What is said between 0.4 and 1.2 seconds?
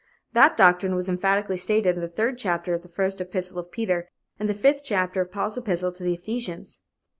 doctrine was